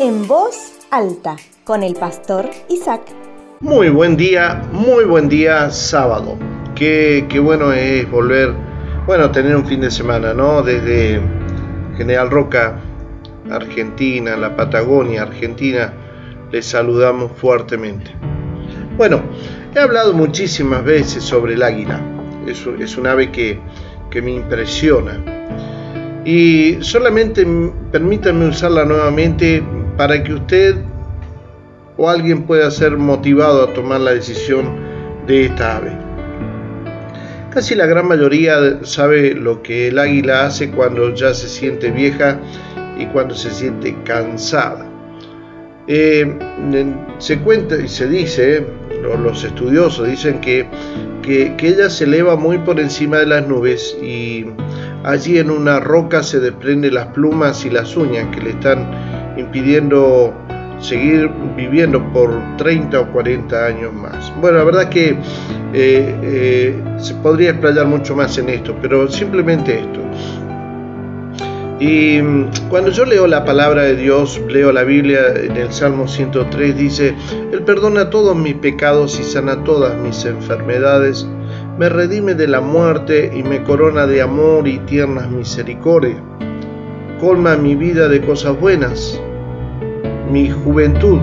en 0.00 0.26
voz 0.26 0.72
alta 0.90 1.36
con 1.62 1.82
el 1.82 1.94
pastor 1.94 2.50
Isaac. 2.68 3.02
Muy 3.60 3.90
buen 3.90 4.16
día, 4.16 4.62
muy 4.72 5.04
buen 5.04 5.28
día 5.28 5.70
sábado. 5.70 6.36
Qué, 6.74 7.26
qué 7.28 7.38
bueno 7.38 7.72
es 7.72 8.10
volver, 8.10 8.52
bueno, 9.06 9.30
tener 9.30 9.54
un 9.54 9.64
fin 9.64 9.80
de 9.80 9.90
semana, 9.90 10.34
¿no? 10.34 10.62
Desde 10.62 11.20
General 11.96 12.28
Roca, 12.30 12.80
Argentina, 13.50 14.36
la 14.36 14.56
Patagonia, 14.56 15.22
Argentina, 15.22 15.92
les 16.50 16.66
saludamos 16.66 17.30
fuertemente. 17.36 18.10
Bueno, 18.96 19.22
he 19.74 19.78
hablado 19.78 20.12
muchísimas 20.12 20.84
veces 20.84 21.22
sobre 21.22 21.54
el 21.54 21.62
águila. 21.62 22.00
Es, 22.46 22.66
es 22.80 22.96
un 22.96 23.06
ave 23.06 23.30
que, 23.30 23.60
que 24.10 24.20
me 24.20 24.32
impresiona. 24.32 25.22
Y 26.24 26.78
solamente 26.80 27.46
permítanme 27.92 28.48
usarla 28.48 28.84
nuevamente 28.84 29.62
para 29.96 30.22
que 30.22 30.34
usted 30.34 30.76
o 31.96 32.08
alguien 32.08 32.42
pueda 32.42 32.70
ser 32.70 32.96
motivado 32.96 33.64
a 33.64 33.72
tomar 33.72 34.00
la 34.00 34.12
decisión 34.12 34.76
de 35.26 35.46
esta 35.46 35.76
ave. 35.76 35.92
Casi 37.50 37.76
la 37.76 37.86
gran 37.86 38.08
mayoría 38.08 38.84
sabe 38.84 39.32
lo 39.32 39.62
que 39.62 39.88
el 39.88 39.98
águila 39.98 40.46
hace 40.46 40.70
cuando 40.72 41.14
ya 41.14 41.32
se 41.32 41.48
siente 41.48 41.90
vieja 41.92 42.40
y 42.98 43.06
cuando 43.06 43.34
se 43.34 43.50
siente 43.50 43.96
cansada. 44.04 44.90
Eh, 45.86 46.34
se 47.18 47.38
cuenta 47.38 47.76
y 47.76 47.86
se 47.86 48.08
dice, 48.08 48.66
los 49.22 49.44
estudiosos 49.44 50.08
dicen 50.08 50.40
que, 50.40 50.66
que, 51.22 51.54
ella 51.60 51.90
se 51.90 52.04
eleva 52.04 52.36
muy 52.36 52.58
por 52.58 52.80
encima 52.80 53.18
de 53.18 53.26
las 53.26 53.46
nubes 53.46 53.96
y 54.02 54.46
allí 55.04 55.38
en 55.38 55.50
una 55.50 55.78
roca 55.78 56.22
se 56.22 56.40
desprende 56.40 56.90
las 56.90 57.06
plumas 57.08 57.64
y 57.64 57.70
las 57.70 57.96
uñas 57.96 58.34
que 58.34 58.40
le 58.40 58.50
están 58.50 58.88
impidiendo 59.36 60.32
seguir 60.80 61.30
viviendo 61.56 62.02
por 62.12 62.34
30 62.58 63.00
o 63.00 63.12
40 63.12 63.66
años 63.66 63.92
más. 63.92 64.32
Bueno, 64.40 64.58
la 64.58 64.64
verdad 64.64 64.88
que 64.88 65.10
eh, 65.10 65.16
eh, 66.22 66.82
se 66.98 67.14
podría 67.14 67.50
explayar 67.50 67.86
mucho 67.86 68.14
más 68.14 68.36
en 68.38 68.50
esto, 68.50 68.76
pero 68.80 69.08
simplemente 69.08 69.80
esto. 69.80 70.00
Y 71.80 72.22
mm, 72.22 72.68
cuando 72.68 72.90
yo 72.90 73.04
leo 73.04 73.26
la 73.26 73.44
palabra 73.44 73.82
de 73.82 73.96
Dios, 73.96 74.40
leo 74.48 74.72
la 74.72 74.84
Biblia 74.84 75.34
en 75.36 75.56
el 75.56 75.72
Salmo 75.72 76.06
103, 76.06 76.76
dice, 76.76 77.14
Él 77.52 77.62
perdona 77.62 78.10
todos 78.10 78.36
mis 78.36 78.54
pecados 78.54 79.18
y 79.18 79.24
sana 79.24 79.64
todas 79.64 79.96
mis 79.96 80.24
enfermedades, 80.24 81.26
me 81.78 81.88
redime 81.88 82.34
de 82.34 82.46
la 82.46 82.60
muerte 82.60 83.32
y 83.34 83.42
me 83.42 83.62
corona 83.64 84.06
de 84.06 84.22
amor 84.22 84.68
y 84.68 84.78
tiernas 84.80 85.28
misericordias, 85.28 86.22
colma 87.20 87.56
mi 87.56 87.74
vida 87.74 88.08
de 88.08 88.20
cosas 88.20 88.58
buenas 88.58 89.20
mi 90.30 90.50
juventud 90.50 91.20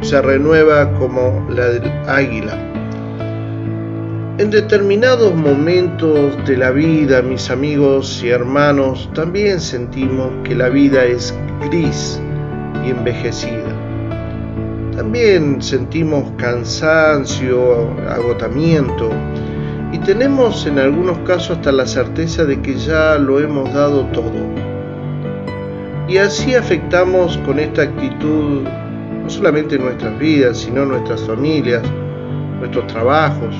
se 0.00 0.20
renueva 0.20 0.92
como 0.94 1.46
la 1.50 1.66
del 1.66 1.90
águila. 2.08 2.58
En 4.38 4.50
determinados 4.50 5.34
momentos 5.34 6.36
de 6.46 6.56
la 6.56 6.70
vida, 6.70 7.20
mis 7.20 7.50
amigos 7.50 8.22
y 8.24 8.30
hermanos, 8.30 9.10
también 9.14 9.60
sentimos 9.60 10.30
que 10.42 10.54
la 10.54 10.70
vida 10.70 11.04
es 11.04 11.34
gris 11.70 12.20
y 12.84 12.90
envejecida. 12.90 13.76
También 14.96 15.60
sentimos 15.60 16.32
cansancio, 16.38 17.90
agotamiento 18.08 19.10
y 19.92 19.98
tenemos 19.98 20.66
en 20.66 20.78
algunos 20.78 21.18
casos 21.18 21.58
hasta 21.58 21.72
la 21.72 21.86
certeza 21.86 22.44
de 22.44 22.60
que 22.62 22.74
ya 22.74 23.16
lo 23.16 23.38
hemos 23.38 23.72
dado 23.74 24.06
todo 24.06 24.69
y 26.10 26.18
así 26.18 26.56
afectamos 26.56 27.38
con 27.46 27.60
esta 27.60 27.82
actitud 27.82 28.64
no 29.22 29.30
solamente 29.30 29.78
nuestras 29.78 30.18
vidas, 30.18 30.58
sino 30.58 30.84
nuestras 30.84 31.22
familias, 31.22 31.82
nuestros 32.58 32.88
trabajos 32.88 33.54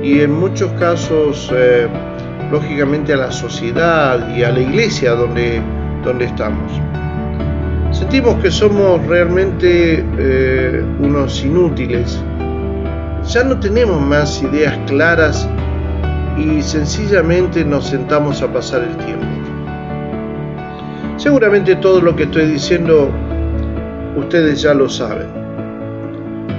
y 0.00 0.20
en 0.20 0.32
muchos 0.32 0.70
casos, 0.74 1.50
eh, 1.52 1.88
lógicamente, 2.52 3.12
a 3.12 3.16
la 3.16 3.32
sociedad 3.32 4.32
y 4.36 4.44
a 4.44 4.52
la 4.52 4.60
iglesia 4.60 5.12
donde, 5.12 5.60
donde 6.04 6.26
estamos. 6.26 6.70
Sentimos 7.90 8.36
que 8.36 8.50
somos 8.50 9.04
realmente 9.06 10.04
eh, 10.18 10.84
unos 11.00 11.44
inútiles. 11.44 12.22
Ya 13.26 13.42
no 13.42 13.58
tenemos 13.58 14.00
más 14.00 14.40
ideas 14.40 14.78
claras 14.86 15.48
y 16.38 16.62
sencillamente 16.62 17.64
nos 17.64 17.88
sentamos 17.88 18.40
a 18.42 18.52
pasar 18.52 18.82
el 18.82 18.96
tiempo. 18.98 19.15
Seguramente 21.16 21.76
todo 21.76 22.02
lo 22.02 22.14
que 22.14 22.24
estoy 22.24 22.44
diciendo 22.44 23.10
ustedes 24.16 24.60
ya 24.60 24.74
lo 24.74 24.86
saben. 24.86 25.28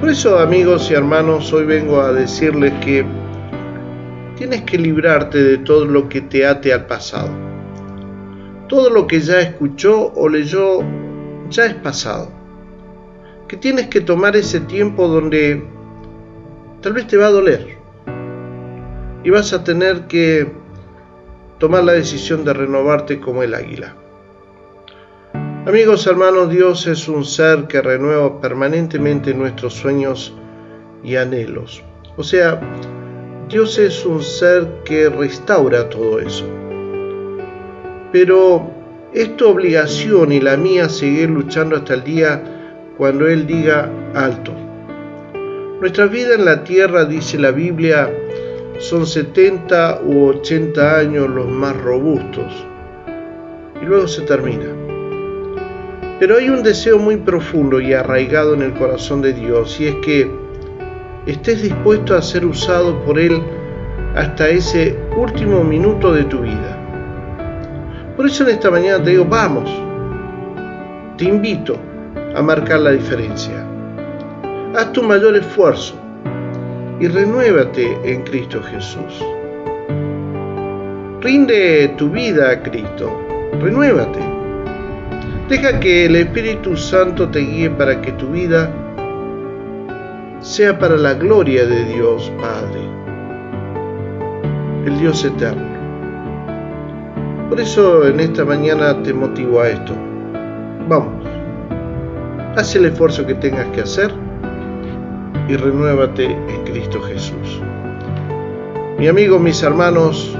Por 0.00 0.08
eso, 0.08 0.38
amigos 0.38 0.90
y 0.90 0.94
hermanos, 0.94 1.52
hoy 1.52 1.66
vengo 1.66 2.00
a 2.00 2.12
decirles 2.12 2.72
que 2.82 3.04
tienes 4.36 4.62
que 4.62 4.78
librarte 4.78 5.42
de 5.42 5.58
todo 5.58 5.84
lo 5.84 6.08
que 6.08 6.22
te 6.22 6.46
ate 6.46 6.72
al 6.72 6.86
pasado. 6.86 7.28
Todo 8.66 8.88
lo 8.88 9.06
que 9.06 9.20
ya 9.20 9.40
escuchó 9.40 10.10
o 10.14 10.26
leyó 10.26 10.80
ya 11.50 11.66
es 11.66 11.74
pasado. 11.74 12.30
Que 13.48 13.58
tienes 13.58 13.88
que 13.88 14.00
tomar 14.00 14.36
ese 14.36 14.60
tiempo 14.60 15.06
donde 15.06 15.64
tal 16.80 16.94
vez 16.94 17.06
te 17.06 17.18
va 17.18 17.26
a 17.26 17.30
doler. 17.30 17.76
Y 19.22 19.28
vas 19.28 19.52
a 19.52 19.62
tener 19.62 20.06
que 20.06 20.50
tomar 21.58 21.84
la 21.84 21.92
decisión 21.92 22.44
de 22.44 22.54
renovarte 22.54 23.20
como 23.20 23.42
el 23.42 23.54
águila. 23.54 23.96
Amigos 25.66 26.06
hermanos, 26.06 26.48
Dios 26.48 26.86
es 26.86 27.08
un 27.08 27.24
ser 27.24 27.66
que 27.66 27.82
renueva 27.82 28.40
permanentemente 28.40 29.34
nuestros 29.34 29.74
sueños 29.74 30.32
y 31.02 31.16
anhelos. 31.16 31.82
O 32.16 32.22
sea, 32.22 32.60
Dios 33.48 33.76
es 33.76 34.06
un 34.06 34.22
ser 34.22 34.68
que 34.84 35.08
restaura 35.08 35.88
todo 35.88 36.20
eso. 36.20 36.44
Pero 38.12 38.70
es 39.12 39.36
tu 39.36 39.48
obligación 39.48 40.30
y 40.30 40.38
la 40.38 40.56
mía 40.56 40.88
seguir 40.88 41.30
luchando 41.30 41.74
hasta 41.74 41.94
el 41.94 42.04
día 42.04 42.44
cuando 42.96 43.26
Él 43.26 43.44
diga 43.44 43.90
alto. 44.14 44.52
Nuestra 45.80 46.06
vida 46.06 46.36
en 46.36 46.44
la 46.44 46.62
tierra, 46.62 47.06
dice 47.06 47.40
la 47.40 47.50
Biblia, 47.50 48.08
son 48.78 49.04
70 49.04 50.02
u 50.04 50.28
80 50.28 50.96
años 50.96 51.28
los 51.28 51.48
más 51.48 51.76
robustos. 51.76 52.52
Y 53.82 53.84
luego 53.84 54.06
se 54.06 54.22
termina. 54.22 54.85
Pero 56.18 56.38
hay 56.38 56.48
un 56.48 56.62
deseo 56.62 56.98
muy 56.98 57.18
profundo 57.18 57.78
y 57.80 57.92
arraigado 57.92 58.54
en 58.54 58.62
el 58.62 58.72
corazón 58.72 59.20
de 59.20 59.34
Dios 59.34 59.78
y 59.80 59.88
es 59.88 59.94
que 59.96 60.30
estés 61.26 61.62
dispuesto 61.62 62.16
a 62.16 62.22
ser 62.22 62.46
usado 62.46 63.04
por 63.04 63.18
Él 63.18 63.42
hasta 64.14 64.48
ese 64.48 64.98
último 65.14 65.62
minuto 65.62 66.12
de 66.12 66.24
tu 66.24 66.40
vida. 66.40 66.78
Por 68.16 68.26
eso 68.26 68.44
en 68.44 68.50
esta 68.50 68.70
mañana 68.70 69.04
te 69.04 69.10
digo, 69.10 69.26
vamos, 69.26 69.70
te 71.18 71.26
invito 71.26 71.76
a 72.34 72.40
marcar 72.40 72.80
la 72.80 72.92
diferencia. 72.92 73.62
Haz 74.74 74.92
tu 74.92 75.02
mayor 75.02 75.36
esfuerzo 75.36 75.94
y 76.98 77.08
renuévate 77.08 77.98
en 78.04 78.22
Cristo 78.22 78.62
Jesús. 78.62 79.22
Rinde 81.20 81.94
tu 81.98 82.08
vida 82.08 82.52
a 82.52 82.62
Cristo, 82.62 83.10
renuévate. 83.60 84.35
Deja 85.48 85.78
que 85.78 86.06
el 86.06 86.16
Espíritu 86.16 86.76
Santo 86.76 87.28
te 87.28 87.38
guíe 87.38 87.70
para 87.70 88.02
que 88.02 88.10
tu 88.12 88.26
vida 88.32 88.68
sea 90.40 90.76
para 90.76 90.96
la 90.96 91.14
gloria 91.14 91.64
de 91.64 91.84
Dios 91.84 92.32
Padre, 92.40 92.80
el 94.86 94.98
Dios 94.98 95.24
eterno. 95.24 95.62
Por 97.48 97.60
eso 97.60 98.08
en 98.08 98.18
esta 98.18 98.44
mañana 98.44 99.00
te 99.04 99.14
motivo 99.14 99.60
a 99.60 99.68
esto. 99.68 99.92
Vamos, 100.88 101.24
haz 102.56 102.74
el 102.74 102.86
esfuerzo 102.86 103.24
que 103.24 103.34
tengas 103.34 103.66
que 103.68 103.82
hacer 103.82 104.12
y 105.48 105.54
renuévate 105.54 106.24
en 106.24 106.64
Cristo 106.64 107.00
Jesús. 107.02 107.62
Mi 108.98 109.06
amigo, 109.06 109.38
mis 109.38 109.62
hermanos, 109.62 110.36